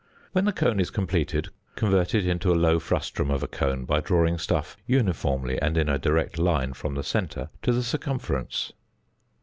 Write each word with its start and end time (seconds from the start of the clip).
When 0.31 0.45
the 0.45 0.51
cone 0.51 0.79
is 0.79 0.89
completed, 0.89 1.49
convert 1.75 2.15
it 2.15 2.25
into 2.25 2.51
a 2.51 2.57
low 2.57 2.79
frustrum 2.79 3.29
of 3.29 3.43
a 3.43 3.47
cone 3.47 3.85
by 3.85 3.99
drawing 4.01 4.39
stuff 4.39 4.75
uniformly 4.87 5.61
and 5.61 5.77
in 5.77 5.87
a 5.89 5.99
direct 5.99 6.39
line 6.39 6.73
from 6.73 6.95
the 6.95 7.03
centre 7.03 7.51
to 7.61 7.71
the 7.71 7.83
circumference. 7.83 8.73